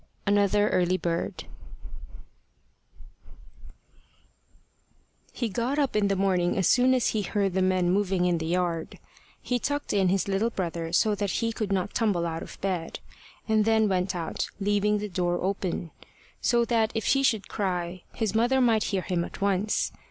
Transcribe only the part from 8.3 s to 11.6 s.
the yard. He tucked in his little brother so that he